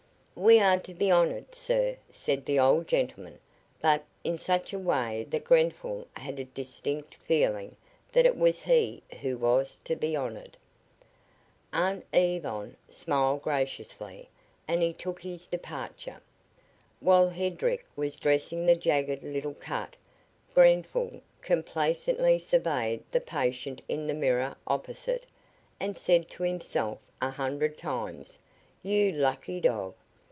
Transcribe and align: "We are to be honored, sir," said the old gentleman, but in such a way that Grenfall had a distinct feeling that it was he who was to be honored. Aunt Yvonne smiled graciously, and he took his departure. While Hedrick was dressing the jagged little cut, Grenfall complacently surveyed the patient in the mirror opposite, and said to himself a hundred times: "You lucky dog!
"We 0.33 0.59
are 0.59 0.79
to 0.79 0.93
be 0.95 1.11
honored, 1.11 1.53
sir," 1.53 1.97
said 2.11 2.45
the 2.45 2.57
old 2.57 2.87
gentleman, 2.87 3.37
but 3.79 4.03
in 4.23 4.37
such 4.37 4.73
a 4.73 4.79
way 4.79 5.27
that 5.29 5.43
Grenfall 5.43 6.07
had 6.13 6.39
a 6.39 6.45
distinct 6.45 7.13
feeling 7.13 7.75
that 8.11 8.25
it 8.25 8.35
was 8.35 8.61
he 8.63 9.03
who 9.21 9.37
was 9.37 9.79
to 9.83 9.95
be 9.95 10.15
honored. 10.15 10.57
Aunt 11.73 12.05
Yvonne 12.11 12.75
smiled 12.89 13.43
graciously, 13.43 14.29
and 14.67 14.81
he 14.81 14.93
took 14.93 15.21
his 15.21 15.45
departure. 15.45 16.21
While 17.01 17.29
Hedrick 17.29 17.85
was 17.95 18.15
dressing 18.15 18.65
the 18.65 18.75
jagged 18.75 19.21
little 19.23 19.53
cut, 19.53 19.95
Grenfall 20.55 21.21
complacently 21.41 22.39
surveyed 22.39 23.03
the 23.11 23.21
patient 23.21 23.81
in 23.87 24.07
the 24.07 24.15
mirror 24.15 24.55
opposite, 24.65 25.27
and 25.79 25.95
said 25.95 26.29
to 26.29 26.43
himself 26.43 26.97
a 27.21 27.29
hundred 27.29 27.77
times: 27.77 28.39
"You 28.81 29.11
lucky 29.11 29.59
dog! 29.59 29.93